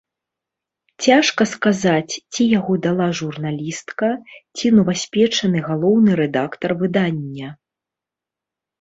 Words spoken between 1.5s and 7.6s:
сказаць, ці яго дала журналістка, ці новаспечаны галоўны рэдактар выдання.